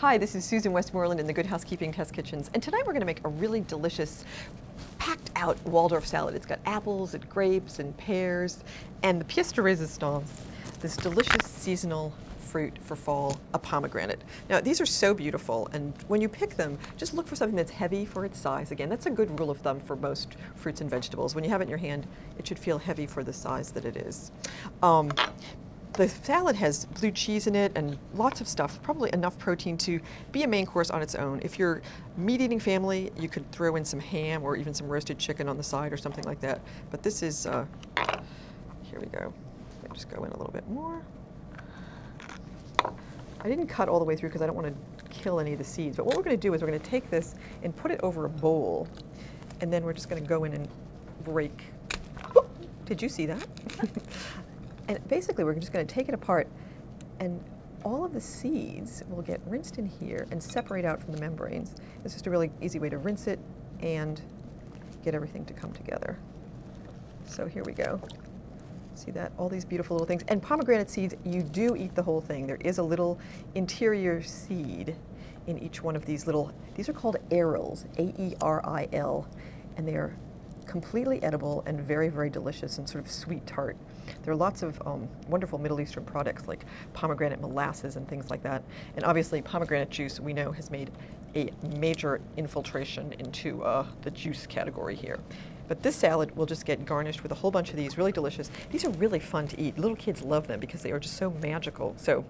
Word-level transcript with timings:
Hi, 0.00 0.16
this 0.16 0.34
is 0.34 0.46
Susan 0.46 0.72
Westmoreland 0.72 1.20
in 1.20 1.26
the 1.26 1.32
Good 1.34 1.44
Housekeeping 1.44 1.92
Test 1.92 2.14
Kitchens, 2.14 2.50
and 2.54 2.62
tonight 2.62 2.86
we're 2.86 2.94
going 2.94 3.00
to 3.02 3.06
make 3.06 3.22
a 3.22 3.28
really 3.28 3.60
delicious, 3.60 4.24
packed 4.98 5.30
out 5.36 5.62
Waldorf 5.66 6.06
salad. 6.06 6.34
It's 6.34 6.46
got 6.46 6.58
apples 6.64 7.12
and 7.12 7.28
grapes 7.28 7.80
and 7.80 7.94
pears, 7.98 8.64
and 9.02 9.20
the 9.20 9.26
pièce 9.26 9.52
de 9.52 9.60
résistance, 9.60 10.30
this 10.80 10.96
delicious 10.96 11.44
seasonal 11.44 12.14
fruit 12.38 12.78
for 12.80 12.96
fall, 12.96 13.38
a 13.52 13.58
pomegranate. 13.58 14.22
Now, 14.48 14.62
these 14.62 14.80
are 14.80 14.86
so 14.86 15.12
beautiful, 15.12 15.68
and 15.74 15.92
when 16.08 16.22
you 16.22 16.30
pick 16.30 16.56
them, 16.56 16.78
just 16.96 17.12
look 17.12 17.26
for 17.26 17.36
something 17.36 17.54
that's 17.54 17.70
heavy 17.70 18.06
for 18.06 18.24
its 18.24 18.38
size. 18.38 18.70
Again, 18.70 18.88
that's 18.88 19.04
a 19.04 19.10
good 19.10 19.38
rule 19.38 19.50
of 19.50 19.58
thumb 19.58 19.80
for 19.80 19.96
most 19.96 20.36
fruits 20.54 20.80
and 20.80 20.88
vegetables. 20.88 21.34
When 21.34 21.44
you 21.44 21.50
have 21.50 21.60
it 21.60 21.64
in 21.64 21.68
your 21.68 21.76
hand, 21.76 22.06
it 22.38 22.48
should 22.48 22.58
feel 22.58 22.78
heavy 22.78 23.04
for 23.04 23.22
the 23.22 23.34
size 23.34 23.70
that 23.72 23.84
it 23.84 23.98
is. 23.98 24.32
Um, 24.82 25.12
the 26.00 26.08
salad 26.08 26.56
has 26.56 26.86
blue 26.86 27.10
cheese 27.10 27.46
in 27.46 27.54
it 27.54 27.72
and 27.74 27.98
lots 28.14 28.40
of 28.40 28.48
stuff, 28.48 28.80
probably 28.82 29.12
enough 29.12 29.38
protein 29.38 29.76
to 29.76 30.00
be 30.32 30.44
a 30.44 30.48
main 30.48 30.64
course 30.64 30.88
on 30.88 31.02
its 31.02 31.14
own. 31.14 31.38
If 31.42 31.58
you're 31.58 31.82
meat 32.16 32.40
eating 32.40 32.58
family, 32.58 33.12
you 33.18 33.28
could 33.28 33.50
throw 33.52 33.76
in 33.76 33.84
some 33.84 34.00
ham 34.00 34.42
or 34.42 34.56
even 34.56 34.72
some 34.72 34.88
roasted 34.88 35.18
chicken 35.18 35.46
on 35.46 35.58
the 35.58 35.62
side 35.62 35.92
or 35.92 35.98
something 35.98 36.24
like 36.24 36.40
that. 36.40 36.62
But 36.90 37.02
this 37.02 37.22
is, 37.22 37.44
uh, 37.44 37.66
here 38.82 38.98
we 38.98 39.08
go. 39.08 39.34
Me 39.82 39.90
just 39.92 40.08
go 40.08 40.24
in 40.24 40.30
a 40.30 40.36
little 40.38 40.52
bit 40.54 40.66
more. 40.70 41.02
I 43.42 43.48
didn't 43.48 43.66
cut 43.66 43.90
all 43.90 43.98
the 43.98 44.04
way 44.06 44.16
through 44.16 44.30
because 44.30 44.40
I 44.40 44.46
don't 44.46 44.56
want 44.56 44.68
to 44.68 45.04
kill 45.10 45.38
any 45.38 45.52
of 45.52 45.58
the 45.58 45.64
seeds. 45.64 45.98
But 45.98 46.06
what 46.06 46.16
we're 46.16 46.22
going 46.22 46.36
to 46.36 46.40
do 46.40 46.54
is 46.54 46.62
we're 46.62 46.68
going 46.68 46.80
to 46.80 46.90
take 46.90 47.10
this 47.10 47.34
and 47.62 47.76
put 47.76 47.90
it 47.90 48.00
over 48.02 48.24
a 48.24 48.30
bowl. 48.30 48.88
And 49.60 49.70
then 49.70 49.84
we're 49.84 49.92
just 49.92 50.08
going 50.08 50.22
to 50.22 50.26
go 50.26 50.44
in 50.44 50.54
and 50.54 50.66
break. 51.24 51.62
Did 52.86 53.02
you 53.02 53.10
see 53.10 53.26
that? 53.26 53.46
and 54.90 55.06
basically, 55.06 55.44
we're 55.44 55.54
just 55.54 55.72
going 55.72 55.86
to 55.86 55.94
take 55.94 56.08
it 56.08 56.14
apart. 56.14 56.48
And 57.20 57.40
all 57.84 58.04
of 58.04 58.12
the 58.12 58.20
seeds 58.20 59.04
will 59.08 59.22
get 59.22 59.40
rinsed 59.46 59.78
in 59.78 59.86
here 59.86 60.26
and 60.32 60.42
separate 60.42 60.84
out 60.84 61.00
from 61.00 61.12
the 61.12 61.20
membranes. 61.20 61.76
It's 62.04 62.12
just 62.12 62.26
a 62.26 62.30
really 62.30 62.50
easy 62.60 62.80
way 62.80 62.88
to 62.88 62.98
rinse 62.98 63.28
it 63.28 63.38
and 63.78 64.20
get 65.04 65.14
everything 65.14 65.44
to 65.44 65.54
come 65.54 65.72
together. 65.72 66.18
So 67.24 67.46
here 67.46 67.62
we 67.62 67.72
go. 67.72 68.00
See 68.96 69.12
that? 69.12 69.30
All 69.38 69.48
these 69.48 69.64
beautiful 69.64 69.94
little 69.94 70.08
things. 70.08 70.24
And 70.26 70.42
pomegranate 70.42 70.90
seeds, 70.90 71.14
you 71.24 71.44
do 71.44 71.76
eat 71.76 71.94
the 71.94 72.02
whole 72.02 72.20
thing. 72.20 72.48
There 72.48 72.58
is 72.60 72.78
a 72.78 72.82
little 72.82 73.20
interior 73.54 74.20
seed 74.22 74.96
in 75.46 75.56
each 75.60 75.84
one 75.84 75.94
of 75.94 76.04
these 76.04 76.26
little, 76.26 76.50
these 76.74 76.88
are 76.88 76.92
called 76.92 77.16
arils, 77.30 77.84
A-E-R-I-L, 77.96 79.28
and 79.76 79.86
they 79.86 79.94
are 79.94 80.16
completely 80.70 81.20
edible 81.24 81.64
and 81.66 81.80
very, 81.80 82.08
very 82.08 82.30
delicious 82.30 82.78
and 82.78 82.88
sort 82.88 83.04
of 83.04 83.10
sweet 83.10 83.44
tart. 83.44 83.76
There 84.22 84.32
are 84.32 84.36
lots 84.36 84.62
of 84.62 84.80
um, 84.86 85.08
wonderful 85.28 85.58
Middle 85.58 85.80
Eastern 85.80 86.04
products 86.04 86.46
like 86.46 86.64
pomegranate 86.92 87.40
molasses 87.40 87.96
and 87.96 88.06
things 88.06 88.30
like 88.30 88.40
that. 88.44 88.62
And 88.94 89.04
obviously, 89.04 89.42
pomegranate 89.42 89.90
juice, 89.90 90.20
we 90.20 90.32
know, 90.32 90.52
has 90.52 90.70
made 90.70 90.92
a 91.34 91.50
major 91.76 92.20
infiltration 92.36 93.12
into 93.14 93.64
uh, 93.64 93.84
the 94.02 94.12
juice 94.12 94.46
category 94.46 94.94
here. 94.94 95.18
But 95.66 95.82
this 95.82 95.96
salad 95.96 96.36
will 96.36 96.46
just 96.46 96.64
get 96.64 96.84
garnished 96.86 97.24
with 97.24 97.32
a 97.32 97.34
whole 97.34 97.50
bunch 97.50 97.70
of 97.70 97.76
these, 97.76 97.98
really 97.98 98.12
delicious. 98.12 98.48
These 98.70 98.84
are 98.84 98.90
really 98.90 99.18
fun 99.18 99.48
to 99.48 99.60
eat. 99.60 99.76
Little 99.76 99.96
kids 99.96 100.22
love 100.22 100.46
them 100.46 100.60
because 100.60 100.82
they 100.82 100.92
are 100.92 101.00
just 101.00 101.16
so 101.16 101.30
magical. 101.42 101.94
So 101.96 102.24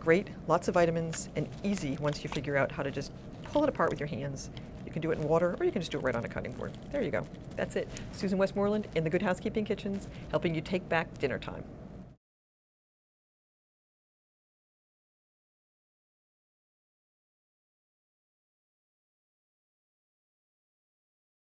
great, 0.00 0.30
lots 0.48 0.66
of 0.66 0.74
vitamins, 0.74 1.28
and 1.36 1.48
easy 1.62 1.96
once 2.00 2.24
you 2.24 2.30
figure 2.30 2.56
out 2.56 2.72
how 2.72 2.82
to 2.82 2.90
just 2.90 3.12
pull 3.44 3.62
it 3.62 3.68
apart 3.68 3.90
with 3.90 4.00
your 4.00 4.08
hands. 4.08 4.50
You 4.92 5.00
can 5.00 5.08
do 5.08 5.10
it 5.10 5.18
in 5.18 5.26
water, 5.26 5.56
or 5.58 5.64
you 5.64 5.72
can 5.72 5.80
just 5.80 5.90
do 5.90 5.98
it 5.98 6.02
right 6.02 6.14
on 6.14 6.22
a 6.22 6.28
cutting 6.28 6.52
board. 6.52 6.70
There 6.90 7.00
you 7.00 7.10
go. 7.10 7.26
That's 7.56 7.76
it. 7.76 7.88
Susan 8.12 8.36
Westmoreland 8.36 8.88
in 8.94 9.04
the 9.04 9.08
Good 9.08 9.22
Housekeeping 9.22 9.64
Kitchens, 9.64 10.06
helping 10.30 10.54
you 10.54 10.60
take 10.60 10.86
back 10.90 11.16
dinner 11.16 11.38
time. 11.38 11.64